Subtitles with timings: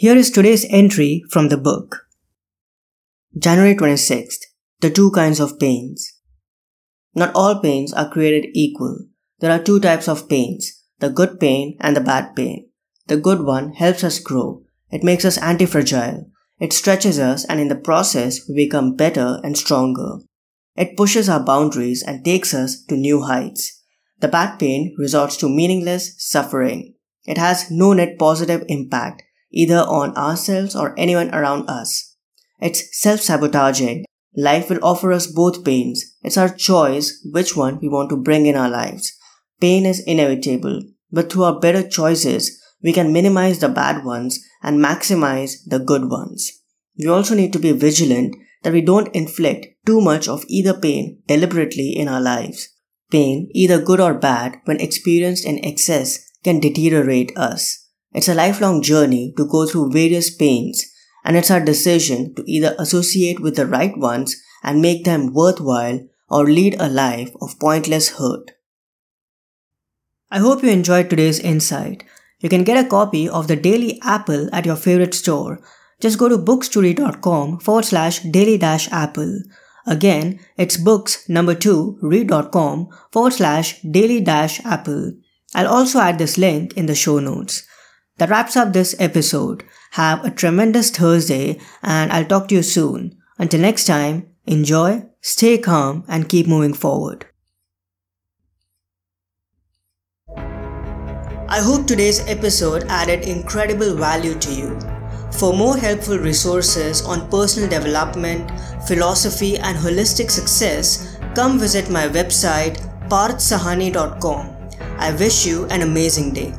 [0.00, 2.06] Here is today's entry from the book.
[3.36, 4.44] January 26th.
[4.78, 6.20] The two kinds of pains.
[7.16, 9.06] Not all pains are created equal.
[9.40, 12.68] There are two types of pains the good pain and the bad pain.
[13.08, 14.62] The good one helps us grow.
[14.88, 16.30] It makes us anti-fragile.
[16.60, 20.18] It stretches us and in the process we become better and stronger.
[20.76, 23.82] It pushes our boundaries and takes us to new heights.
[24.20, 26.94] The bad pain resorts to meaningless suffering.
[27.26, 32.16] It has no net positive impact either on ourselves or anyone around us.
[32.60, 34.04] It's self-sabotaging.
[34.36, 36.04] Life will offer us both pains.
[36.22, 39.12] It's our choice which one we want to bring in our lives.
[39.60, 44.84] Pain is inevitable, but through our better choices, we can minimize the bad ones and
[44.84, 46.52] maximize the good ones.
[46.96, 51.22] We also need to be vigilant that we don't inflict too much of either pain
[51.26, 52.68] deliberately in our lives.
[53.10, 57.87] Pain, either good or bad, when experienced in excess, can deteriorate us.
[58.12, 60.84] It's a lifelong journey to go through various pains,
[61.24, 66.00] and it's our decision to either associate with the right ones and make them worthwhile
[66.28, 68.52] or lead a life of pointless hurt.
[70.30, 72.04] I hope you enjoyed today's insight.
[72.40, 75.60] You can get a copy of the Daily Apple at your favorite store.
[76.00, 79.40] Just go to books2read.com forward slash daily dash apple.
[79.86, 85.14] Again, it's books number two read.com forward slash daily dash apple.
[85.54, 87.66] I'll also add this link in the show notes.
[88.18, 89.64] That wraps up this episode.
[89.92, 93.16] Have a tremendous Thursday and I'll talk to you soon.
[93.38, 97.26] Until next time, enjoy, stay calm, and keep moving forward.
[101.50, 104.78] I hope today's episode added incredible value to you.
[105.32, 108.50] For more helpful resources on personal development,
[108.86, 112.76] philosophy, and holistic success, come visit my website
[113.08, 114.56] parthsawhney.com.
[114.98, 116.52] I wish you an amazing day.